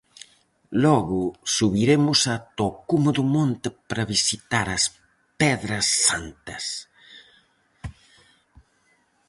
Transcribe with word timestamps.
Logo 0.83 1.21
subiremos 1.57 2.19
ata 2.35 2.61
o 2.69 2.71
cume 2.89 3.11
do 3.17 3.23
monte 3.35 3.67
para 3.89 4.09
visitar 4.13 4.67
as 4.77 4.83
pedras 5.41 5.87
santas. 6.07 6.63